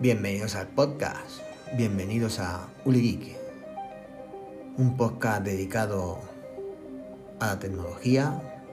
Bienvenidos 0.00 0.54
al 0.54 0.66
podcast, 0.68 1.42
bienvenidos 1.76 2.38
a 2.38 2.70
Uli 2.86 3.02
Geek, 3.02 3.36
un 4.78 4.96
podcast 4.96 5.42
dedicado 5.42 6.18
a 7.38 7.48
la 7.48 7.58
tecnología 7.58 8.64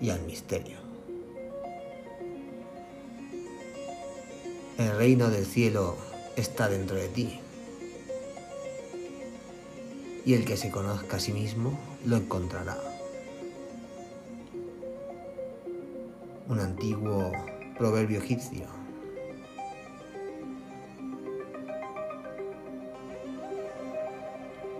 y 0.00 0.10
al 0.10 0.20
misterio. 0.22 0.78
El 4.76 4.96
reino 4.96 5.30
del 5.30 5.46
cielo 5.46 5.96
está 6.34 6.68
dentro 6.68 6.96
de 6.96 7.06
ti 7.10 7.38
y 10.26 10.34
el 10.34 10.44
que 10.44 10.56
se 10.56 10.72
conozca 10.72 11.18
a 11.18 11.20
sí 11.20 11.32
mismo 11.32 11.78
lo 12.04 12.16
encontrará. 12.16 12.76
Un 16.48 16.58
antiguo 16.58 17.30
proverbio 17.78 18.18
egipcio. 18.18 18.79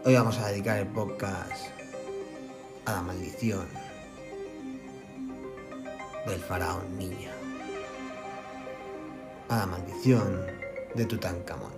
Hoy 0.02 0.14
vamos 0.14 0.38
a 0.38 0.48
dedicar 0.48 0.78
el 0.78 0.86
podcast 0.86 1.66
a 2.86 2.92
la 2.92 3.02
maldición 3.02 3.68
del 6.26 6.40
faraón 6.40 6.96
niña. 6.96 7.30
A 9.50 9.58
la 9.58 9.66
maldición 9.66 10.46
de 10.94 11.04
Tutankamón. 11.04 11.72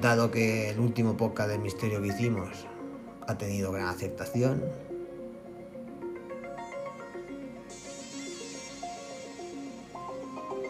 Dado 0.00 0.30
que 0.30 0.70
el 0.70 0.80
último 0.80 1.18
podcast 1.18 1.50
del 1.50 1.60
misterio 1.60 2.00
que 2.00 2.08
hicimos 2.08 2.66
ha 3.26 3.36
tenido 3.36 3.72
gran 3.72 3.88
aceptación, 3.88 4.64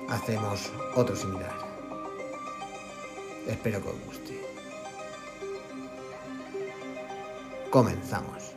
hacemos 0.09 0.73
otro 0.97 1.15
similar. 1.15 1.74
Espero 3.47 3.83
que 3.83 3.89
os 3.89 4.05
guste. 4.07 4.41
Comenzamos. 7.71 8.55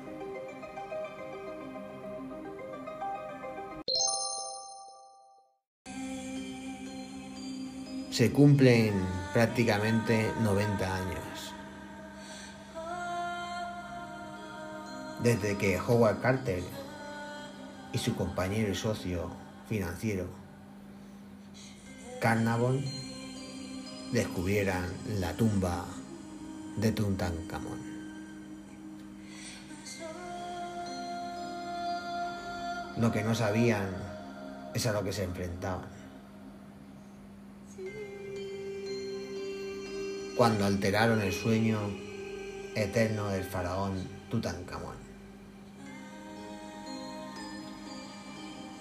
Se 8.12 8.32
cumplen 8.32 8.94
prácticamente 9.34 10.32
90 10.42 10.96
años. 10.96 11.54
Desde 15.22 15.58
que 15.58 15.80
Howard 15.80 16.22
Carter 16.22 16.64
y 17.92 17.98
su 17.98 18.16
compañero 18.16 18.72
y 18.72 18.76
socio 18.76 19.32
financiero 19.68 20.28
Carnarvon 22.22 22.84
descubrieran 24.12 24.86
la 25.20 25.34
tumba 25.34 25.86
de 26.78 26.92
Tutankamón. 26.92 27.80
Lo 32.98 33.12
que 33.12 33.24
no 33.24 33.36
sabían 33.36 33.90
es 34.74 34.86
a 34.86 34.92
lo 34.92 35.04
que 35.04 35.14
se 35.14 35.24
enfrentaban. 35.24 35.98
Cuando 40.36 40.66
alteraron 40.66 41.22
el 41.22 41.34
sueño 41.34 41.80
eterno 42.76 43.30
del 43.30 43.44
faraón 43.44 44.08
Tutankamón. 44.30 44.96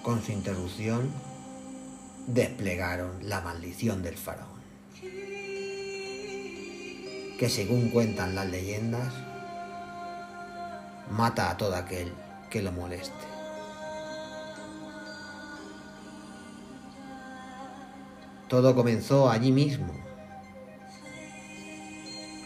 Con 0.03 0.21
su 0.21 0.31
interrupción, 0.31 1.11
desplegaron 2.27 3.27
la 3.27 3.41
maldición 3.41 4.03
del 4.03 4.15
faraón, 4.15 4.61
que 7.37 7.49
según 7.49 7.89
cuentan 7.89 8.35
las 8.35 8.47
leyendas, 8.47 9.13
mata 11.11 11.51
a 11.51 11.57
todo 11.57 11.75
aquel 11.75 12.11
que 12.49 12.61
lo 12.61 12.71
moleste. 12.71 13.13
Todo 18.47 18.73
comenzó 18.75 19.29
allí 19.29 19.51
mismo, 19.51 19.93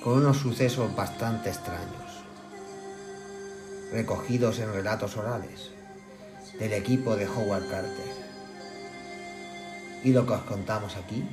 con 0.04 0.14
unos 0.14 0.38
sucesos 0.38 0.96
bastante 0.96 1.50
extraños, 1.50 2.24
recogidos 3.92 4.60
en 4.60 4.74
relatos 4.74 5.16
orales 5.16 5.70
del 6.60 6.74
equipo 6.74 7.16
de 7.16 7.28
Howard 7.28 7.70
Carter. 7.70 8.32
Y 10.04 10.12
lo 10.12 10.26
que 10.26 10.34
os 10.34 10.42
contamos 10.42 10.96
aquí 10.98 11.24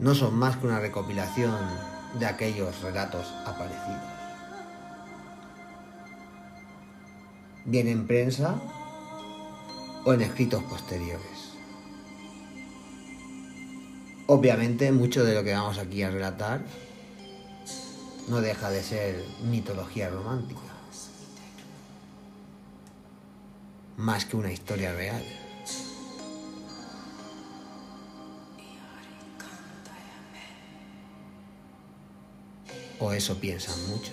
no 0.00 0.14
son 0.14 0.34
más 0.34 0.56
que 0.56 0.66
una 0.66 0.80
recopilación 0.80 1.54
de 2.18 2.26
aquellos 2.26 2.80
relatos 2.82 3.26
aparecidos. 3.46 4.00
Bien 7.66 7.86
en 7.86 8.06
prensa 8.06 8.54
o 10.04 10.12
en 10.14 10.22
escritos 10.22 10.62
posteriores. 10.64 11.50
Obviamente 14.26 14.90
mucho 14.92 15.24
de 15.24 15.34
lo 15.34 15.44
que 15.44 15.52
vamos 15.52 15.78
aquí 15.78 16.02
a 16.02 16.10
relatar 16.10 16.62
no 18.28 18.40
deja 18.40 18.70
de 18.70 18.82
ser 18.82 19.24
mitología 19.42 20.08
romántica, 20.08 20.60
más 23.96 24.24
que 24.24 24.36
una 24.36 24.52
historia 24.52 24.94
real. 24.94 25.22
O 33.00 33.12
eso 33.12 33.38
piensan 33.38 33.88
muchos. 33.88 34.12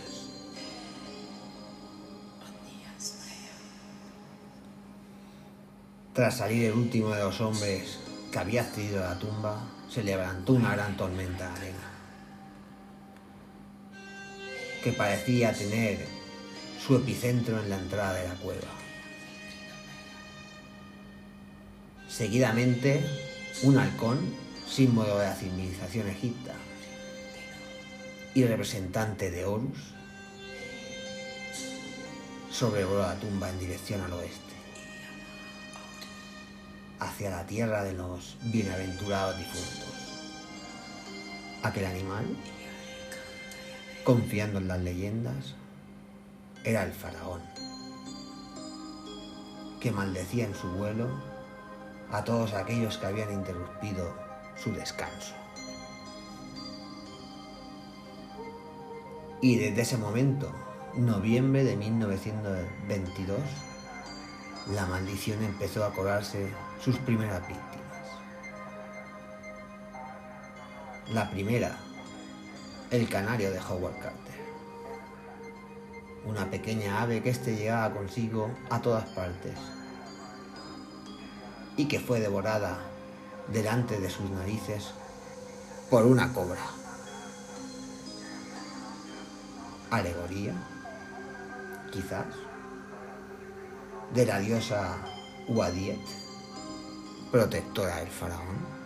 Tras 6.14 6.38
salir 6.38 6.66
el 6.66 6.74
último 6.74 7.10
de 7.10 7.24
los 7.24 7.40
hombres 7.42 8.00
que 8.32 8.40
había 8.40 8.62
accedido 8.62 9.04
a 9.04 9.10
la 9.10 9.20
tumba, 9.20 9.62
se 9.88 10.04
levantó 10.04 10.54
una 10.54 10.74
gran 10.74 10.98
tormenta 10.98 11.48
de 11.50 11.58
arena, 11.58 11.92
que 14.84 14.94
parecía 14.94 15.54
tener 15.54 16.08
su 16.84 16.96
epicentro 16.96 17.62
en 17.62 17.70
la 17.70 17.78
entrada 17.78 18.14
de 18.14 18.28
la 18.28 18.36
cueva. 18.36 18.68
Seguidamente, 22.10 23.06
un 23.62 23.78
halcón, 23.78 24.34
símbolo 24.68 25.20
de 25.20 25.26
la 25.26 25.36
civilización 25.36 26.08
egipta, 26.08 26.54
y 28.38 28.46
representante 28.46 29.32
de 29.32 29.46
Horus, 29.46 29.96
sobrevoló 32.52 33.02
la 33.02 33.16
tumba 33.16 33.50
en 33.50 33.58
dirección 33.58 34.00
al 34.02 34.14
oeste, 34.14 34.54
hacia 37.00 37.32
la 37.32 37.48
tierra 37.48 37.84
de 37.84 37.94
los 37.94 38.38
bienaventurados 38.44 39.40
difuntos. 39.40 39.92
Aquel 41.64 41.86
animal, 41.86 42.28
confiando 44.04 44.60
en 44.60 44.68
las 44.68 44.82
leyendas, 44.82 45.56
era 46.64 46.84
el 46.84 46.92
faraón, 46.92 47.42
que 49.80 49.92
maldecía 49.92 50.46
en 50.46 50.54
su 50.54 50.68
vuelo 50.74 51.10
a 52.12 52.24
todos 52.24 52.54
aquellos 52.54 53.00
que 53.00 53.08
habían 53.08 53.34
interrumpido 53.34 54.16
su 54.56 54.72
descanso. 54.74 55.47
Y 59.40 59.58
desde 59.58 59.82
ese 59.82 59.98
momento, 59.98 60.52
noviembre 60.96 61.64
de 61.64 61.76
1922, 61.76 63.38
la 64.74 64.86
maldición 64.88 65.44
empezó 65.44 65.86
a 65.86 65.94
cobrarse 65.94 66.52
sus 66.84 66.98
primeras 66.98 67.48
víctimas. 67.48 67.78
La 71.10 71.30
primera, 71.30 71.78
el 72.90 73.08
canario 73.08 73.52
de 73.52 73.60
Howard 73.60 74.00
Carter. 74.00 74.38
Una 76.26 76.50
pequeña 76.50 77.04
ave 77.04 77.22
que 77.22 77.30
éste 77.30 77.56
llevaba 77.56 77.94
consigo 77.94 78.50
a 78.72 78.82
todas 78.82 79.06
partes 79.10 79.54
y 81.78 81.86
que 81.88 82.00
fue 82.00 82.20
devorada 82.20 82.80
delante 83.54 84.00
de 84.00 84.10
sus 84.10 84.30
narices 84.32 84.92
por 85.92 86.06
una 86.06 86.34
cobra. 86.34 86.77
Alegoría, 89.90 90.54
quizás, 91.92 92.26
de 94.14 94.26
la 94.26 94.40
diosa 94.40 94.98
Uadiet, 95.48 96.00
protectora 97.32 97.98
del 97.98 98.08
faraón. 98.08 98.78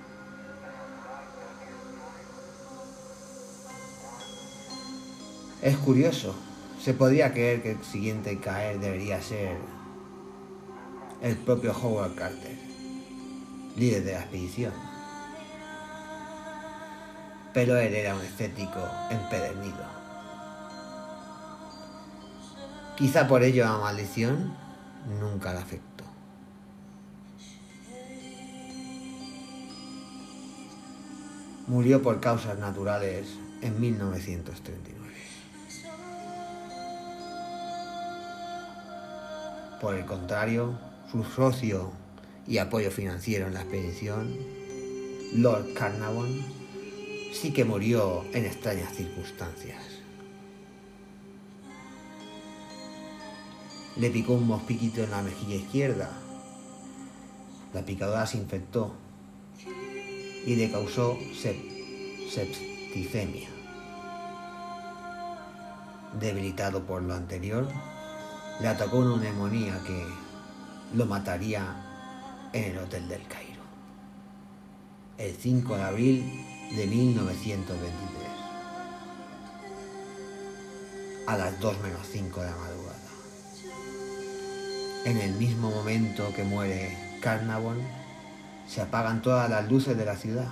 Es 5.61 5.77
curioso, 5.77 6.35
Se 6.81 6.95
podría 6.95 7.31
creer 7.31 7.61
que 7.61 7.71
el 7.73 7.83
siguiente 7.83 8.31
en 8.31 8.39
caer 8.39 8.79
debería 8.79 9.21
ser 9.21 9.55
el 11.21 11.37
propio 11.37 11.77
Howard 11.79 12.15
Carter, 12.15 12.57
líder 13.77 14.03
de 14.03 14.13
la 14.13 14.21
expedición. 14.21 14.73
Pero 17.53 17.77
él 17.77 17.93
era 17.93 18.15
un 18.15 18.21
escéptico 18.21 18.79
empedernido. 19.11 20.00
Quizá 23.01 23.27
por 23.27 23.41
ello 23.41 23.63
la 23.63 23.79
maldición 23.79 24.53
nunca 25.19 25.55
la 25.55 25.61
afectó. 25.61 26.03
Murió 31.65 32.03
por 32.03 32.19
causas 32.19 32.59
naturales 32.59 33.25
en 33.63 33.81
1939. 33.81 35.15
Por 39.81 39.95
el 39.95 40.05
contrario, 40.05 40.77
su 41.11 41.23
socio 41.23 41.91
y 42.45 42.59
apoyo 42.59 42.91
financiero 42.91 43.47
en 43.47 43.55
la 43.55 43.61
expedición, 43.63 44.31
Lord 45.33 45.73
Carnarvon, 45.73 46.45
sí 47.33 47.51
que 47.51 47.65
murió 47.65 48.23
en 48.31 48.45
extrañas 48.45 48.93
circunstancias. 48.93 50.00
Le 53.97 54.09
picó 54.09 54.33
un 54.33 54.47
mosquito 54.47 55.03
en 55.03 55.11
la 55.11 55.21
mejilla 55.21 55.55
izquierda. 55.55 56.09
La 57.73 57.85
picadura 57.85 58.25
se 58.25 58.37
infectó 58.37 58.93
y 60.45 60.55
le 60.55 60.71
causó 60.71 61.17
septicemia. 62.29 63.49
Debilitado 66.19 66.83
por 66.85 67.01
lo 67.01 67.13
anterior, 67.13 67.67
le 68.59 68.67
atacó 68.67 68.97
una 68.97 69.17
neumonía 69.17 69.79
que 69.85 70.05
lo 70.93 71.05
mataría 71.05 72.49
en 72.53 72.71
el 72.71 72.77
Hotel 72.79 73.07
del 73.07 73.25
Cairo, 73.27 73.61
el 75.17 75.35
5 75.35 75.75
de 75.75 75.83
abril 75.83 76.45
de 76.75 76.87
1923, 76.87 78.27
a 81.27 81.37
las 81.37 81.59
2 81.59 81.81
menos 81.81 82.07
5 82.11 82.39
de 82.41 82.45
la 82.45 82.55
madrugada. 82.57 83.10
En 85.03 85.17
el 85.17 85.33
mismo 85.33 85.71
momento 85.71 86.31
que 86.35 86.43
muere 86.43 86.95
Carnarvon, 87.21 87.79
se 88.67 88.81
apagan 88.81 89.23
todas 89.23 89.49
las 89.49 89.67
luces 89.67 89.97
de 89.97 90.05
la 90.05 90.15
ciudad, 90.15 90.49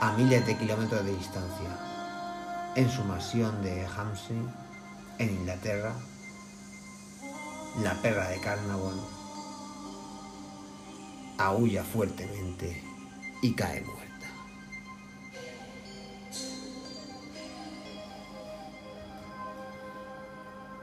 a 0.00 0.12
miles 0.14 0.44
de 0.44 0.56
kilómetros 0.56 1.04
de 1.04 1.14
distancia, 1.14 1.68
en 2.74 2.90
su 2.90 3.04
mansión 3.04 3.62
de 3.62 3.86
Hampshire, 3.86 4.50
en 5.18 5.30
Inglaterra, 5.30 5.92
la 7.84 7.94
perra 8.02 8.28
de 8.30 8.40
Carnarvon 8.40 9.00
aúlla 11.38 11.84
fuertemente 11.84 12.82
y 13.42 13.54
cae 13.54 13.80
muerta. 13.82 14.26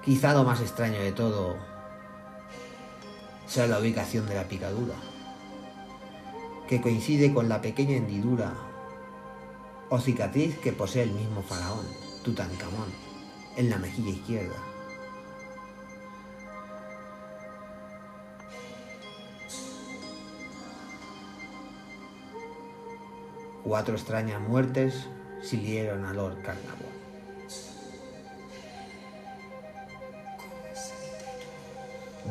Quizá 0.06 0.34
lo 0.34 0.46
más 0.46 0.62
extraño 0.62 1.00
de 1.00 1.12
todo 1.12 1.73
sea 3.54 3.68
la 3.68 3.78
ubicación 3.78 4.26
de 4.26 4.34
la 4.34 4.48
picadura, 4.48 4.96
que 6.68 6.82
coincide 6.82 7.32
con 7.32 7.50
la 7.50 7.62
pequeña 7.62 7.98
hendidura 7.98 8.52
o 9.90 10.00
cicatriz 10.00 10.58
que 10.58 10.72
posee 10.72 11.04
el 11.04 11.12
mismo 11.12 11.44
faraón, 11.44 11.86
Tutankamón, 12.24 12.90
en 13.56 13.70
la 13.70 13.78
mejilla 13.78 14.10
izquierda. 14.10 14.56
Cuatro 23.64 23.94
extrañas 23.94 24.42
muertes 24.42 25.08
siguieron 25.44 26.06
a 26.06 26.14
Lord 26.14 26.42
Carnarvon. 26.42 27.04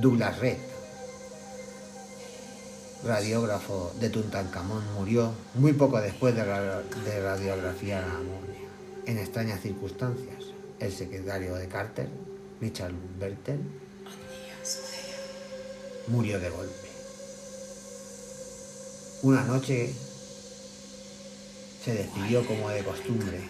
Douglas 0.00 0.40
Red, 0.40 0.71
radiógrafo 3.04 3.92
de 3.98 4.10
Tutankamón, 4.10 4.82
murió 4.94 5.32
muy 5.54 5.72
poco 5.72 6.00
después 6.00 6.34
de, 6.34 6.44
radiografiar 6.44 8.04
a 8.04 8.20
en 9.10 9.18
extrañas 9.18 9.60
circunstancias. 9.60 10.44
El 10.78 10.92
secretario 10.92 11.54
de 11.54 11.68
Carter, 11.68 12.08
Richard 12.60 12.92
Bertel, 13.18 13.60
murió 16.08 16.38
de 16.40 16.50
golpe. 16.50 16.88
Una 19.22 19.44
noche 19.44 19.92
se 21.84 21.94
despidió 21.94 22.44
como 22.46 22.68
de 22.70 22.82
costumbre 22.82 23.40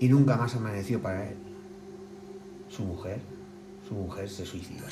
y 0.00 0.08
nunca 0.08 0.36
más 0.36 0.54
amaneció 0.54 1.00
para 1.00 1.28
él. 1.28 1.36
Su 2.68 2.82
mujer, 2.82 3.20
su 3.88 3.94
mujer 3.94 4.28
se 4.28 4.44
suicidó. 4.44 4.84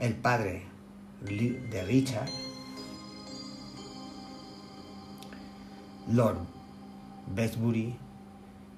El 0.00 0.14
padre 0.14 0.62
de 1.20 1.84
Richard, 1.86 2.30
Lord 6.08 6.38
Besbury, 7.34 7.94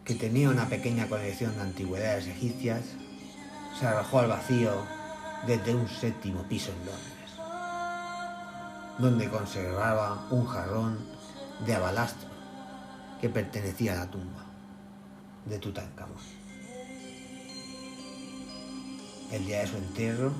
que 0.04 0.16
tenía 0.16 0.50
una 0.50 0.66
pequeña 0.66 1.06
colección 1.06 1.54
de 1.54 1.60
antigüedades 1.60 2.26
egipcias, 2.26 2.82
se 3.78 3.86
arrojó 3.86 4.18
al 4.18 4.30
vacío 4.30 4.72
desde 5.46 5.76
un 5.76 5.86
séptimo 5.88 6.42
piso 6.48 6.72
en 6.72 6.86
Londres, 6.86 7.30
donde 8.98 9.28
conservaba 9.28 10.26
un 10.32 10.44
jarrón 10.44 10.98
de 11.64 11.74
abalastro 11.76 12.28
que 13.20 13.28
pertenecía 13.28 13.92
a 13.92 14.04
la 14.04 14.10
tumba 14.10 14.44
de 15.46 15.56
Tutankamón. 15.60 16.16
El 19.30 19.46
día 19.46 19.60
de 19.60 19.66
su 19.68 19.76
entierro, 19.76 20.32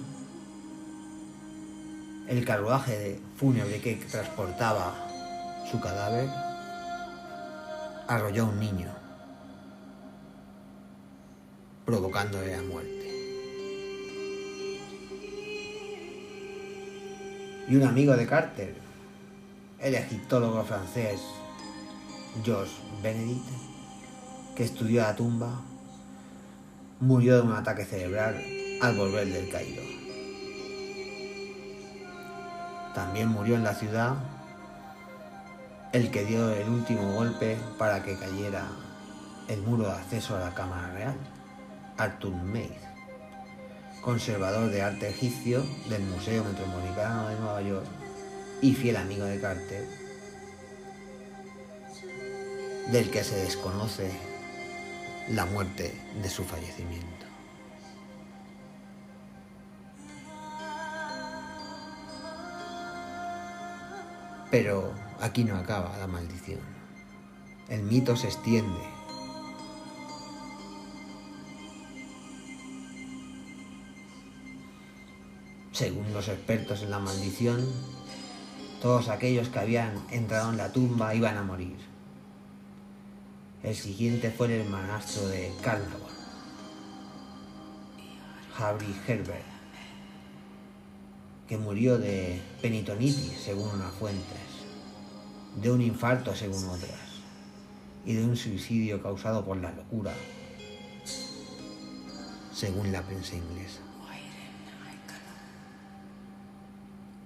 el 2.28 2.44
carruaje 2.44 2.98
de 2.98 3.20
fúnebre 3.36 3.80
que 3.80 3.96
transportaba 3.96 4.94
su 5.70 5.80
cadáver 5.80 6.28
arrolló 8.08 8.44
a 8.44 8.46
un 8.46 8.60
niño, 8.60 8.88
provocándole 11.84 12.56
la 12.56 12.62
muerte. 12.62 13.02
y 17.68 17.76
un 17.76 17.84
amigo 17.84 18.16
de 18.16 18.26
Carter, 18.26 18.74
el 19.78 19.94
egiptólogo 19.94 20.62
francés 20.64 21.20
Georges 22.44 22.74
Benedict, 23.02 23.46
que 24.56 24.64
estudió 24.64 25.02
la 25.02 25.16
tumba, 25.16 25.62
murió 27.00 27.36
de 27.36 27.42
un 27.42 27.52
ataque 27.52 27.84
cerebral 27.84 28.36
al 28.80 28.96
volver 28.96 29.26
del 29.26 29.48
Cairo. 29.50 30.01
También 32.94 33.28
murió 33.28 33.56
en 33.56 33.64
la 33.64 33.74
ciudad 33.74 34.14
el 35.92 36.10
que 36.10 36.24
dio 36.24 36.50
el 36.50 36.68
último 36.68 37.12
golpe 37.12 37.58
para 37.78 38.02
que 38.02 38.18
cayera 38.18 38.66
el 39.48 39.60
muro 39.62 39.84
de 39.84 39.92
acceso 39.92 40.36
a 40.36 40.40
la 40.40 40.54
Cámara 40.54 40.92
Real, 40.92 41.16
Arthur 41.98 42.32
Mays 42.32 42.92
conservador 44.02 44.68
de 44.70 44.82
arte 44.82 45.08
egipcio 45.08 45.64
del 45.88 46.02
Museo 46.02 46.44
Metropolitano 46.44 47.28
de 47.28 47.36
Nueva 47.36 47.62
York 47.62 47.86
y 48.60 48.74
fiel 48.74 48.96
amigo 48.96 49.24
de 49.24 49.40
Carter, 49.40 49.86
del 52.90 53.10
que 53.10 53.22
se 53.22 53.36
desconoce 53.36 54.10
la 55.28 55.46
muerte 55.46 55.94
de 56.20 56.28
su 56.28 56.44
fallecimiento. 56.44 57.21
Pero 64.52 64.92
aquí 65.18 65.44
no 65.44 65.56
acaba 65.56 65.96
la 65.96 66.06
maldición. 66.06 66.60
El 67.68 67.82
mito 67.82 68.14
se 68.16 68.28
extiende 68.28 68.80
Según 75.72 76.12
los 76.12 76.28
expertos 76.28 76.82
en 76.82 76.90
la 76.90 76.98
maldición, 76.98 77.66
todos 78.82 79.08
aquellos 79.08 79.48
que 79.48 79.58
habían 79.58 80.04
entrado 80.10 80.50
en 80.50 80.58
la 80.58 80.70
tumba 80.70 81.14
iban 81.14 81.38
a 81.38 81.42
morir. 81.42 81.76
El 83.62 83.74
siguiente 83.74 84.30
fue 84.30 84.48
el 84.48 84.60
hermanastro 84.60 85.26
de 85.28 85.50
Carnarvon, 85.62 86.12
Harry 88.58 88.94
Herbert, 89.08 89.51
que 91.52 91.58
murió 91.58 91.98
de 91.98 92.40
penitonitis, 92.62 93.38
según 93.44 93.68
unas 93.68 93.92
fuentes, 93.92 94.40
de 95.60 95.70
un 95.70 95.82
infarto, 95.82 96.34
según 96.34 96.64
otras, 96.64 97.20
y 98.06 98.14
de 98.14 98.24
un 98.24 98.38
suicidio 98.38 99.02
causado 99.02 99.44
por 99.44 99.58
la 99.58 99.70
locura, 99.70 100.14
según 102.54 102.90
la 102.90 103.02
prensa 103.02 103.36
inglesa. 103.36 103.80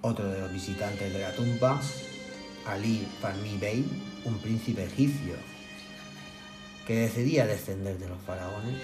Otro 0.01 0.27
de 0.27 0.41
los 0.41 0.51
visitantes 0.51 1.13
de 1.13 1.19
la 1.19 1.33
tumba, 1.33 1.79
Ali 2.65 3.07
Farmi 3.21 3.57
Bey, 3.57 3.85
un 4.25 4.37
príncipe 4.39 4.83
egipcio 4.83 5.35
que 6.85 6.95
decidía 6.95 7.47
descender 7.47 7.97
de 7.97 8.09
los 8.09 8.21
faraones, 8.23 8.81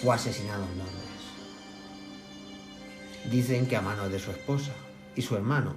fue 0.00 0.14
asesinado 0.14 0.62
en 0.66 0.78
Londres. 0.78 1.19
Dicen 3.24 3.66
que 3.66 3.76
a 3.76 3.82
manos 3.82 4.10
de 4.10 4.18
su 4.18 4.30
esposa 4.30 4.72
y 5.14 5.22
su 5.22 5.36
hermano 5.36 5.74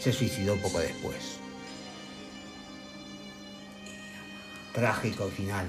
se 0.00 0.12
suicidó 0.12 0.56
poco 0.56 0.80
después. 0.80 1.38
Trágico 4.72 5.28
final 5.28 5.66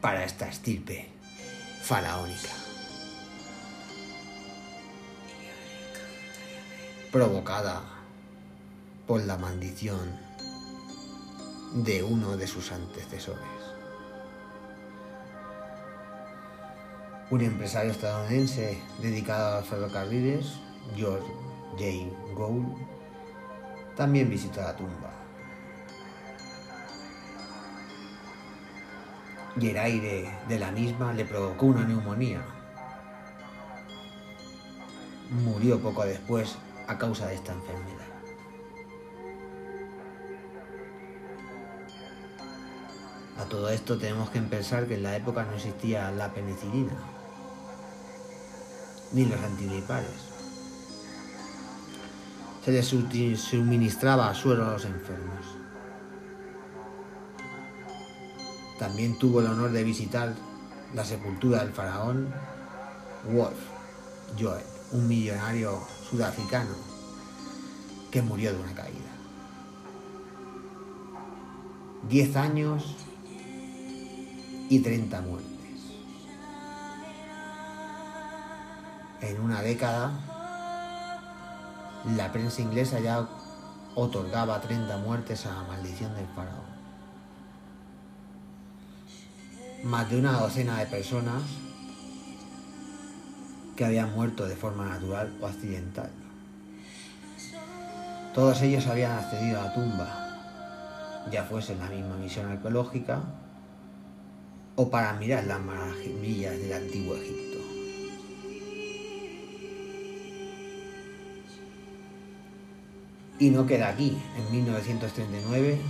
para 0.00 0.24
esta 0.24 0.48
estirpe 0.48 1.08
faraónica. 1.82 2.50
Provocada 7.10 7.82
por 9.06 9.22
la 9.22 9.38
maldición 9.38 10.18
de 11.74 12.02
uno 12.02 12.36
de 12.36 12.46
sus 12.46 12.72
antecesores. 12.72 13.61
Un 17.32 17.40
empresario 17.40 17.92
estadounidense 17.92 18.78
dedicado 18.98 19.56
a 19.56 19.60
los 19.60 19.68
ferrocarriles, 19.70 20.58
George 20.94 21.26
J. 21.78 22.34
Gould, 22.34 22.76
también 23.96 24.28
visitó 24.28 24.60
la 24.60 24.76
tumba. 24.76 25.10
Y 29.58 29.70
el 29.70 29.78
aire 29.78 30.30
de 30.46 30.58
la 30.58 30.72
misma 30.72 31.14
le 31.14 31.24
provocó 31.24 31.64
una 31.64 31.84
neumonía. 31.86 32.42
Murió 35.30 35.80
poco 35.80 36.04
después 36.04 36.58
a 36.86 36.98
causa 36.98 37.28
de 37.28 37.36
esta 37.36 37.54
enfermedad. 37.54 38.12
A 43.38 43.44
todo 43.46 43.70
esto 43.70 43.96
tenemos 43.96 44.28
que 44.28 44.42
pensar 44.42 44.86
que 44.86 44.96
en 44.96 45.02
la 45.04 45.16
época 45.16 45.44
no 45.44 45.54
existía 45.54 46.10
la 46.10 46.34
penicilina 46.34 46.92
ni 49.12 49.24
los 49.26 49.40
antigripales. 49.40 50.10
Se 52.64 52.70
les 52.70 52.86
suministraba 53.40 54.32
suero 54.34 54.66
a 54.66 54.72
los 54.72 54.84
enfermos. 54.84 55.46
También 58.78 59.18
tuvo 59.18 59.40
el 59.40 59.46
honor 59.46 59.72
de 59.72 59.84
visitar 59.84 60.34
la 60.94 61.04
sepultura 61.04 61.64
del 61.64 61.72
faraón 61.72 62.32
Wolf 63.32 63.58
Joel, 64.38 64.64
un 64.92 65.08
millonario 65.08 65.80
sudafricano 66.08 66.74
que 68.10 68.22
murió 68.22 68.52
de 68.52 68.60
una 68.60 68.74
caída. 68.74 68.98
Diez 72.08 72.36
años 72.36 72.96
y 74.68 74.80
treinta 74.80 75.20
muertes. 75.20 75.51
En 79.22 79.40
una 79.40 79.62
década, 79.62 80.10
la 82.16 82.32
prensa 82.32 82.60
inglesa 82.60 82.98
ya 83.00 83.28
otorgaba 83.94 84.60
30 84.60 84.96
muertes 84.98 85.46
a 85.46 85.52
la 85.52 85.62
maldición 85.62 86.14
del 86.14 86.26
faraón. 86.34 86.72
Más 89.84 90.10
de 90.10 90.18
una 90.18 90.32
docena 90.38 90.78
de 90.78 90.86
personas 90.86 91.42
que 93.76 93.84
habían 93.84 94.12
muerto 94.14 94.46
de 94.46 94.56
forma 94.56 94.86
natural 94.86 95.32
o 95.40 95.46
accidental. 95.46 96.10
Todos 98.34 98.62
ellos 98.62 98.86
habían 98.86 99.12
accedido 99.12 99.60
a 99.60 99.64
la 99.64 99.74
tumba, 99.74 101.28
ya 101.30 101.44
fuese 101.44 101.74
en 101.74 101.80
la 101.80 101.88
misma 101.88 102.16
misión 102.16 102.50
arqueológica 102.50 103.20
o 104.76 104.90
para 104.90 105.12
mirar 105.14 105.44
las 105.44 105.60
maravillas 105.60 106.58
del 106.58 106.72
antiguo 106.72 107.14
Egipto. 107.16 107.51
Y 113.42 113.50
no 113.50 113.66
queda 113.66 113.88
aquí. 113.88 114.16
En 114.36 114.52
1939, 114.52 115.80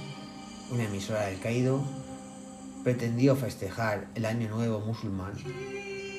una 0.71 0.85
emisora 0.85 1.26
del 1.26 1.38
Caído 1.38 1.82
pretendió 2.82 3.37
festejar 3.37 4.06
el 4.14 4.25
Año 4.25 4.49
Nuevo 4.49 4.80
musulmán 4.80 5.35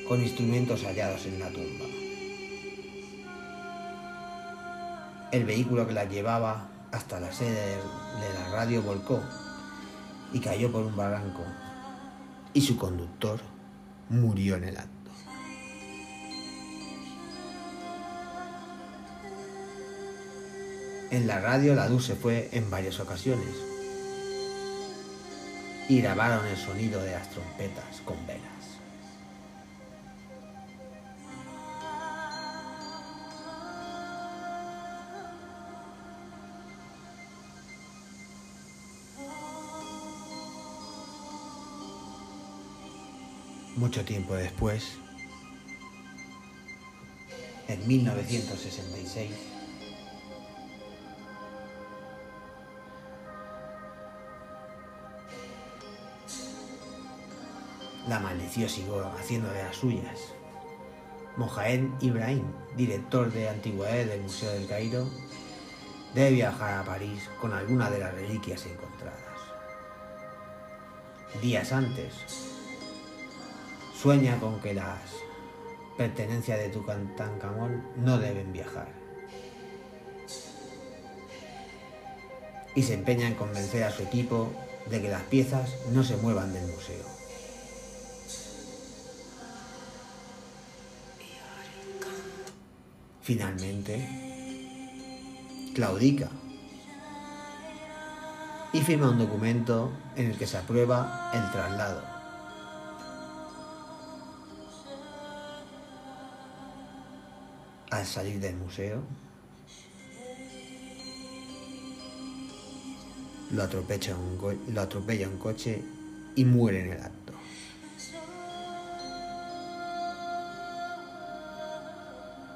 con 0.06 0.22
instrumentos 0.22 0.84
hallados 0.84 1.26
en 1.26 1.40
la 1.40 1.48
tumba. 1.48 1.86
El 5.32 5.44
vehículo 5.44 5.88
que 5.88 5.94
la 5.94 6.04
llevaba 6.04 6.68
hasta 6.92 7.18
la 7.18 7.32
sede 7.32 7.78
de 7.78 8.34
la 8.38 8.50
radio 8.52 8.80
volcó 8.82 9.20
y 10.32 10.38
cayó 10.38 10.70
por 10.70 10.84
un 10.84 10.94
barranco 10.94 11.42
y 12.52 12.60
su 12.60 12.76
conductor 12.76 13.40
murió 14.08 14.54
en 14.54 14.64
el 14.66 14.76
acto. 14.76 14.93
En 21.14 21.28
la 21.28 21.38
radio 21.38 21.76
la 21.76 21.88
luz 21.88 22.06
se 22.06 22.16
fue 22.16 22.48
en 22.50 22.68
varias 22.70 22.98
ocasiones 22.98 23.54
y 25.88 26.00
grabaron 26.00 26.44
el 26.44 26.56
sonido 26.56 27.00
de 27.00 27.12
las 27.12 27.30
trompetas 27.30 28.00
con 28.04 28.16
velas. 28.26 28.42
Mucho 43.76 44.04
tiempo 44.04 44.34
después, 44.34 44.94
en 47.68 47.86
1966, 47.86 49.30
La 58.14 58.20
maldición 58.20 58.68
siguió 58.68 59.04
haciendo 59.08 59.50
de 59.50 59.64
las 59.64 59.74
suyas. 59.74 60.20
Mohamed 61.36 62.00
Ibrahim, 62.00 62.44
director 62.76 63.32
de 63.32 63.48
antigüedades 63.48 64.08
del 64.08 64.22
Museo 64.22 64.52
del 64.52 64.68
Cairo, 64.68 65.08
debe 66.14 66.30
viajar 66.30 66.78
a 66.78 66.84
París 66.84 67.28
con 67.40 67.52
alguna 67.52 67.90
de 67.90 67.98
las 67.98 68.14
reliquias 68.14 68.66
encontradas. 68.66 69.18
Días 71.42 71.72
antes, 71.72 72.14
sueña 74.00 74.38
con 74.38 74.60
que 74.60 74.74
las 74.74 75.00
pertenencias 75.98 76.60
de 76.60 76.68
Tutankamón 76.68 77.82
no 77.96 78.18
deben 78.18 78.52
viajar. 78.52 78.86
Y 82.76 82.82
se 82.84 82.94
empeña 82.94 83.26
en 83.26 83.34
convencer 83.34 83.82
a 83.82 83.90
su 83.90 84.04
equipo 84.04 84.52
de 84.88 85.02
que 85.02 85.08
las 85.08 85.24
piezas 85.24 85.74
no 85.90 86.04
se 86.04 86.16
muevan 86.18 86.52
del 86.52 86.68
museo. 86.68 87.23
Finalmente, 93.24 94.06
claudica 95.74 96.28
y 98.74 98.80
firma 98.80 99.08
un 99.08 99.18
documento 99.18 99.90
en 100.14 100.30
el 100.30 100.36
que 100.36 100.46
se 100.46 100.58
aprueba 100.58 101.30
el 101.32 101.50
traslado. 101.50 102.02
Al 107.90 108.04
salir 108.04 108.40
del 108.40 108.56
museo, 108.56 109.00
lo 113.52 113.62
atropella 113.62 114.16
un, 114.16 114.74
lo 114.74 114.80
atropella 114.82 115.28
un 115.30 115.38
coche 115.38 115.82
y 116.36 116.44
muere 116.44 116.84
en 116.84 116.92
el 116.92 117.00
acto. 117.00 117.23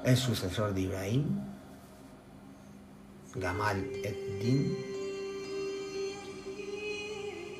el 0.03 0.17
sucesor 0.17 0.73
de 0.73 0.81
Ibrahim, 0.81 1.25
Gamal 3.35 3.85
ed-Din, 4.03 4.75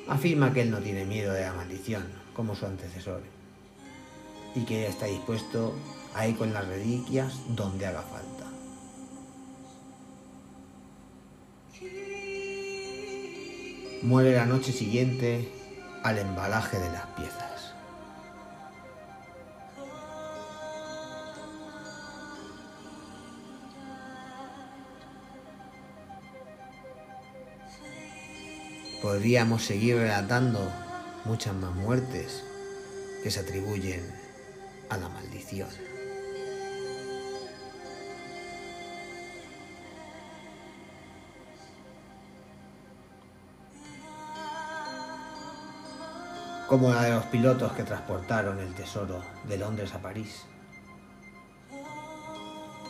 afirma 0.08 0.52
que 0.52 0.62
él 0.62 0.70
no 0.70 0.78
tiene 0.78 1.04
miedo 1.04 1.32
de 1.32 1.42
la 1.42 1.52
maldición, 1.52 2.04
como 2.34 2.54
su 2.54 2.66
antecesor, 2.66 3.22
y 4.54 4.64
que 4.64 4.86
está 4.86 5.06
dispuesto 5.06 5.74
a 6.14 6.26
ir 6.26 6.36
con 6.36 6.52
las 6.52 6.66
reliquias 6.66 7.40
donde 7.54 7.86
haga 7.86 8.02
falta. 8.02 8.46
Muere 14.02 14.34
la 14.34 14.46
noche 14.46 14.72
siguiente 14.72 15.52
al 16.02 16.18
embalaje 16.18 16.78
de 16.78 16.90
las 16.90 17.06
piezas. 17.08 17.49
Podríamos 29.02 29.64
seguir 29.64 29.96
relatando 29.96 30.60
muchas 31.24 31.54
más 31.54 31.74
muertes 31.74 32.42
que 33.22 33.30
se 33.30 33.40
atribuyen 33.40 34.02
a 34.90 34.96
la 34.96 35.08
maldición. 35.08 35.68
como 46.70 46.94
la 46.94 47.02
de 47.02 47.10
los 47.10 47.24
pilotos 47.24 47.72
que 47.72 47.82
transportaron 47.82 48.60
el 48.60 48.72
tesoro 48.74 49.24
de 49.48 49.58
Londres 49.58 49.92
a 49.92 50.00
París, 50.00 50.44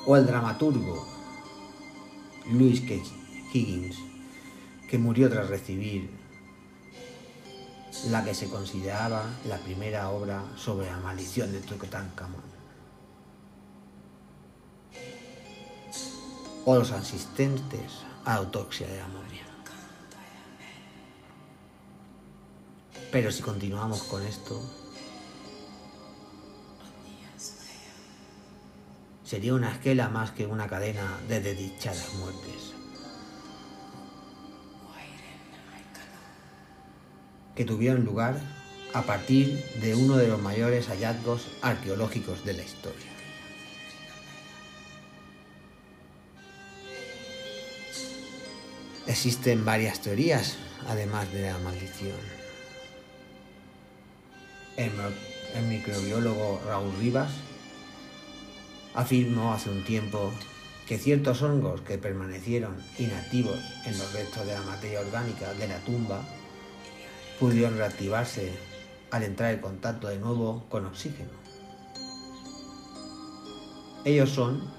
o 0.06 0.16
el 0.18 0.26
dramaturgo 0.26 1.06
Louis. 2.52 2.82
Higgins, 3.52 3.96
que 4.90 4.98
murió 4.98 5.30
tras 5.30 5.48
recibir 5.48 6.10
la 8.08 8.24
que 8.24 8.34
se 8.34 8.48
consideraba 8.48 9.24
la 9.46 9.56
primera 9.58 10.10
obra 10.10 10.42
sobre 10.56 10.88
la 10.88 10.98
maldición 10.98 11.52
de 11.52 11.60
Tutankamón. 11.60 12.42
O 16.64 16.74
los 16.74 16.90
asistentes 16.90 18.02
a 18.24 18.34
autopsia 18.34 18.88
de 18.88 18.98
la 18.98 19.06
momia. 19.06 19.46
Pero 23.12 23.30
si 23.30 23.42
continuamos 23.42 24.02
con 24.04 24.24
esto, 24.24 24.60
sería 29.24 29.54
una 29.54 29.72
esquela 29.72 30.08
más 30.08 30.32
que 30.32 30.46
una 30.46 30.68
cadena 30.68 31.18
de 31.28 31.40
desdichadas 31.40 32.14
muertes. 32.14 32.79
Que 37.54 37.64
tuvieron 37.64 38.04
lugar 38.04 38.40
a 38.92 39.02
partir 39.02 39.64
de 39.80 39.94
uno 39.94 40.16
de 40.16 40.28
los 40.28 40.40
mayores 40.40 40.88
hallazgos 40.88 41.46
arqueológicos 41.62 42.44
de 42.44 42.54
la 42.54 42.62
historia. 42.62 43.10
Existen 49.06 49.64
varias 49.64 50.00
teorías, 50.00 50.56
además 50.86 51.32
de 51.32 51.42
la 51.42 51.58
maldición. 51.58 52.16
El, 54.76 54.92
microbiólogo 55.68 56.60
Raúl 56.66 56.96
Rivas 57.00 57.30
afirmó 58.94 59.52
hace 59.52 59.68
un 59.68 59.84
tiempo 59.84 60.32
que 60.86 60.96
ciertos 60.96 61.42
hongos 61.42 61.80
que 61.82 61.98
permanecieron 61.98 62.76
inactivos 62.98 63.58
en 63.84 63.98
los 63.98 64.12
restos 64.12 64.46
de 64.46 64.54
la 64.54 64.62
materia 64.62 65.00
orgánica 65.00 65.52
de 65.54 65.68
la 65.68 65.78
tumba 65.80 66.22
pudieron 67.40 67.78
reactivarse 67.78 68.52
al 69.10 69.22
entrar 69.22 69.54
en 69.54 69.60
contacto 69.60 70.08
de 70.08 70.18
nuevo 70.18 70.66
con 70.68 70.84
oxígeno. 70.84 71.30
Ellos 74.04 74.30
son, 74.30 74.70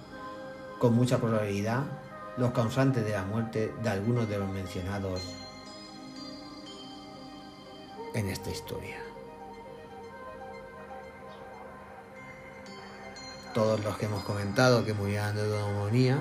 con 0.79 0.93
mucha 0.93 1.17
probabilidad, 1.17 1.83
los 2.37 2.51
causantes 2.51 3.03
de 3.03 3.11
la 3.11 3.23
muerte 3.23 3.73
de 3.81 3.89
algunos 3.89 4.29
de 4.29 4.37
los 4.37 4.47
mencionados 4.47 5.21
en 8.13 8.29
esta 8.29 8.51
historia. 8.51 8.97
Todos 13.55 13.83
los 13.83 13.97
que 13.97 14.05
hemos 14.05 14.23
comentado 14.23 14.85
que 14.85 14.93
murieron 14.93 15.35
de 15.35 15.43
neumonía 15.43 16.19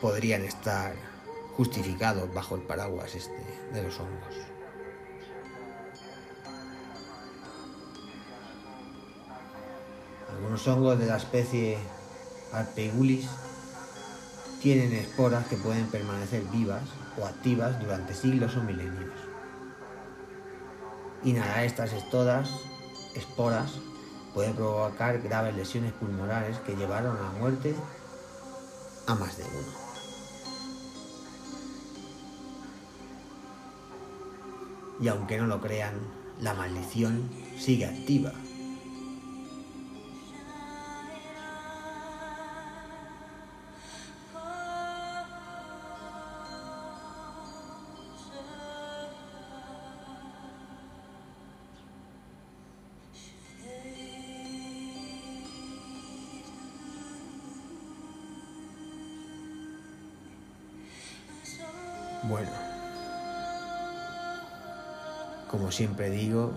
podrían 0.00 0.44
estar 0.44 0.94
justificados 1.56 2.32
bajo 2.32 2.54
el 2.54 2.62
paraguas 2.62 3.14
este 3.14 3.36
de 3.72 3.82
los 3.82 3.98
hongos. 4.00 4.34
Algunos 10.30 10.66
hongos 10.68 10.98
de 10.98 11.06
la 11.06 11.16
especie 11.16 11.78
Arpegulis 12.52 13.28
tienen 14.62 14.92
esporas 14.92 15.46
que 15.46 15.56
pueden 15.56 15.86
permanecer 15.86 16.42
vivas 16.44 16.82
o 17.20 17.26
activas 17.26 17.78
durante 17.80 18.14
siglos 18.14 18.56
o 18.56 18.62
milenios. 18.62 19.10
Inhalar 21.24 21.64
estas 21.64 21.92
estoras, 21.92 22.50
esporas, 23.14 23.72
puede 24.34 24.52
provocar 24.52 25.20
graves 25.20 25.54
lesiones 25.54 25.92
pulmonares 25.92 26.58
que 26.60 26.76
llevaron 26.76 27.16
a 27.16 27.22
la 27.22 27.30
muerte 27.32 27.74
a 29.06 29.14
más 29.14 29.36
de 29.36 29.44
uno. 29.44 29.89
Y 35.00 35.08
aunque 35.08 35.38
no 35.38 35.46
lo 35.46 35.60
crean, 35.60 35.94
la 36.40 36.54
maldición 36.54 37.28
sigue 37.58 37.86
activa. 37.86 38.32
Bueno. 62.22 62.69
Como 65.60 65.72
siempre 65.72 66.08
digo, 66.08 66.54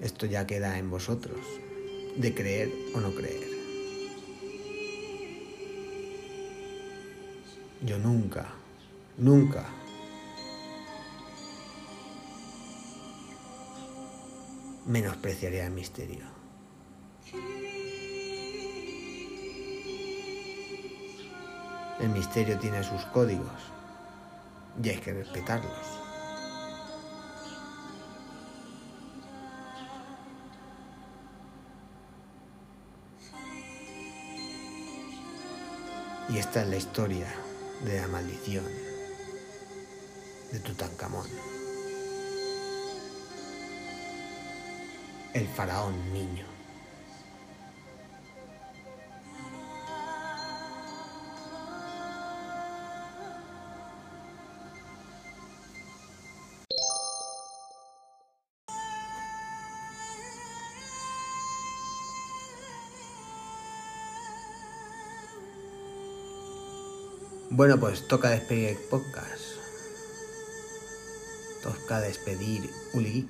esto 0.00 0.24
ya 0.24 0.46
queda 0.46 0.78
en 0.78 0.88
vosotros, 0.88 1.38
de 2.16 2.34
creer 2.34 2.70
o 2.94 3.00
no 3.00 3.14
creer. 3.14 3.46
Yo 7.82 7.98
nunca, 7.98 8.46
nunca 9.18 9.66
menospreciaré 14.86 15.60
el 15.60 15.72
misterio. 15.72 16.24
El 22.00 22.08
misterio 22.08 22.58
tiene 22.58 22.82
sus 22.82 23.02
códigos 23.12 23.60
y 24.82 24.88
hay 24.88 24.96
que 24.96 25.12
respetarlos. 25.12 26.01
Y 36.32 36.38
esta 36.38 36.62
es 36.62 36.68
la 36.68 36.76
historia 36.76 37.26
de 37.84 38.00
la 38.00 38.08
maldición 38.08 38.64
de 40.50 40.58
Tutankamón. 40.60 41.26
El 45.34 45.46
faraón 45.46 46.10
niño. 46.14 46.51
Bueno, 67.54 67.78
pues 67.78 68.08
toca 68.08 68.30
despedir 68.30 68.78
podcast. 68.88 69.42
Toca 71.62 72.00
despedir 72.00 72.70
Uli 72.94 73.28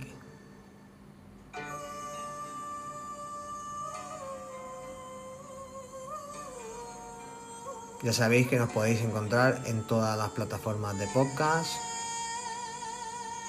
Ya 8.04 8.12
sabéis 8.12 8.46
que 8.46 8.60
nos 8.60 8.70
podéis 8.70 9.00
encontrar 9.00 9.60
en 9.66 9.84
todas 9.88 10.16
las 10.16 10.30
plataformas 10.30 10.96
de 11.00 11.08
podcast. 11.08 11.72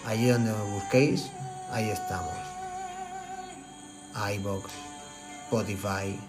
Allí 0.08 0.28
donde 0.30 0.54
os 0.54 0.70
busquéis, 0.72 1.30
ahí 1.70 1.92
estamos. 1.92 2.34
iBox, 4.38 4.72
Spotify, 5.46 6.20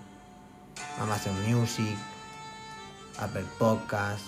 Amazon 1.01 1.35
Music, 1.51 1.97
Apple 3.19 3.47
Podcast, 3.59 4.25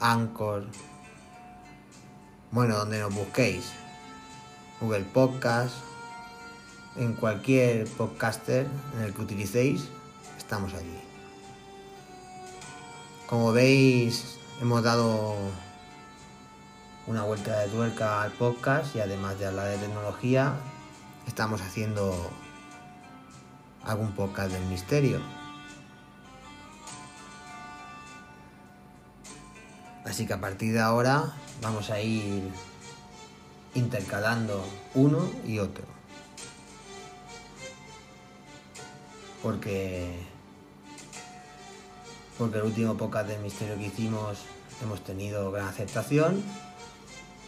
Anchor. 0.00 0.64
Bueno, 2.50 2.76
donde 2.76 3.00
nos 3.00 3.14
busquéis. 3.14 3.72
Google 4.80 5.04
Podcast, 5.04 5.74
en 6.96 7.14
cualquier 7.14 7.88
podcaster 7.88 8.66
en 8.96 9.02
el 9.02 9.12
que 9.12 9.22
utilicéis, 9.22 9.88
estamos 10.36 10.72
allí. 10.74 10.98
Como 13.26 13.52
veis, 13.52 14.38
hemos 14.60 14.82
dado 14.82 15.34
una 17.08 17.24
vuelta 17.24 17.58
de 17.60 17.68
tuerca 17.68 18.22
al 18.22 18.30
podcast 18.32 18.94
y 18.94 19.00
además 19.00 19.38
de 19.38 19.46
hablar 19.46 19.68
de 19.68 19.78
tecnología, 19.78 20.54
estamos 21.26 21.60
haciendo 21.60 22.14
algún 23.82 24.12
podcast 24.12 24.52
del 24.52 24.64
misterio. 24.66 25.20
Así 30.08 30.26
que 30.26 30.32
a 30.32 30.40
partir 30.40 30.72
de 30.72 30.80
ahora 30.80 31.34
vamos 31.60 31.90
a 31.90 32.00
ir 32.00 32.42
intercalando 33.74 34.64
uno 34.94 35.30
y 35.46 35.58
otro. 35.58 35.84
Porque 39.42 40.26
porque 42.38 42.58
el 42.58 42.64
último 42.64 42.96
podcast 42.96 43.28
del 43.28 43.42
misterio 43.42 43.76
que 43.76 43.86
hicimos 43.86 44.38
hemos 44.82 45.04
tenido 45.04 45.50
gran 45.50 45.68
aceptación, 45.68 46.42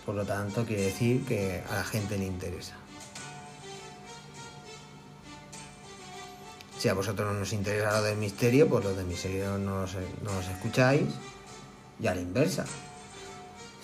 por 0.05 0.15
lo 0.15 0.27
tanto 0.27 0.67
quiere 0.67 0.83
decir 0.83 1.25
que 1.25 1.63
a 1.71 1.77
la 1.77 1.85
gente 1.85 2.19
le 2.19 2.27
interesa. 2.27 2.75
Si 6.77 6.89
a 6.89 6.95
vosotros 6.95 7.33
no 7.33 7.39
nos 7.39 7.53
interesa 7.53 7.93
lo 7.93 8.03
del 8.03 8.19
misterio, 8.19 8.69
pues 8.69 8.85
lo 8.85 8.95
del 8.95 9.07
misterio 9.07 9.57
no 9.59 9.83
los, 9.83 9.95
no 9.95 10.35
los 10.35 10.49
escucháis 10.49 11.09
y 12.01 12.07
a 12.07 12.15
la 12.15 12.21
inversa. 12.21 12.65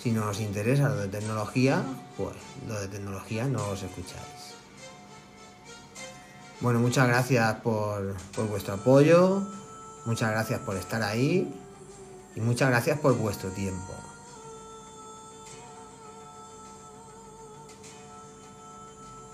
Si 0.01 0.11
no 0.11 0.29
os 0.29 0.39
interesa 0.39 0.89
lo 0.89 0.97
de 0.97 1.07
tecnología, 1.07 1.83
pues 2.17 2.35
lo 2.67 2.79
de 2.79 2.87
tecnología 2.87 3.45
no 3.45 3.67
os 3.69 3.83
escucháis. 3.83 4.55
Bueno, 6.59 6.79
muchas 6.79 7.07
gracias 7.07 7.55
por, 7.61 8.15
por 8.35 8.47
vuestro 8.47 8.73
apoyo, 8.75 9.47
muchas 10.05 10.31
gracias 10.31 10.59
por 10.61 10.75
estar 10.75 11.03
ahí 11.03 11.53
y 12.35 12.41
muchas 12.41 12.69
gracias 12.69 12.99
por 12.99 13.15
vuestro 13.15 13.49
tiempo. 13.51 13.93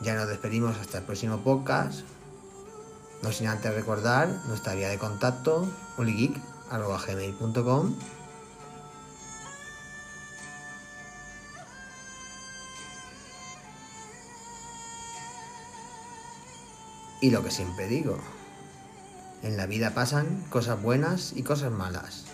Ya 0.01 0.15
nos 0.15 0.27
despedimos 0.27 0.77
hasta 0.77 0.97
el 0.97 1.05
próximo 1.05 1.37
podcast. 1.37 2.01
No 3.21 3.31
sin 3.31 3.47
antes 3.47 3.73
recordar 3.73 4.27
nuestra 4.47 4.75
vía 4.75 4.89
de 4.89 4.97
contacto, 4.97 5.65
uligeek.gmail.com 5.97 7.95
Y 17.23 17.29
lo 17.29 17.41
que 17.41 17.51
siempre 17.51 17.88
digo, 17.88 18.19
en 19.43 19.55
la 19.55 19.65
vida 19.65 19.93
pasan 19.93 20.43
cosas 20.49 20.81
buenas 20.81 21.31
y 21.33 21.43
cosas 21.43 21.71
malas. 21.71 22.25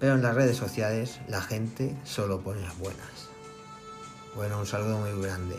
Pero 0.00 0.16
en 0.16 0.22
las 0.22 0.34
redes 0.34 0.56
sociales 0.56 1.20
la 1.28 1.40
gente 1.40 1.96
solo 2.02 2.40
pone 2.40 2.62
las 2.62 2.76
buenas. 2.80 3.28
Bueno, 4.34 4.58
un 4.58 4.66
saludo 4.66 4.98
muy 4.98 5.22
grande. 5.22 5.56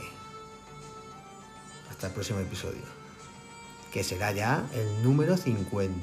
Hasta 1.90 2.08
el 2.08 2.14
próximo 2.14 2.40
episodio. 2.40 2.84
Que 3.94 4.04
será 4.04 4.34
ya 4.34 4.68
el 4.74 5.02
número 5.02 5.38
50. 5.38 5.96